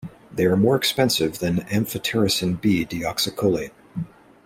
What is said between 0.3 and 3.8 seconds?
They are more expensive than amphotericin B deoxycholate.